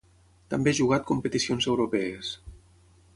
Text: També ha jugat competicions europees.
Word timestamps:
També 0.53 0.71
ha 0.71 0.77
jugat 0.79 1.05
competicions 1.11 1.69
europees. 1.75 2.35